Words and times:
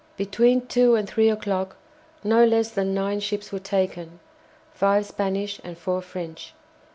Between 0.17 0.65
two 0.65 0.95
and 0.95 1.07
three 1.07 1.29
o'clock 1.29 1.75
no 2.23 2.43
less 2.43 2.71
than 2.71 2.95
nine 2.95 3.19
ships 3.19 3.51
were 3.51 3.59
taken, 3.59 4.19
five 4.73 5.05
Spanish 5.05 5.61
and 5.63 5.77
four 5.77 6.01
French. 6.01 6.55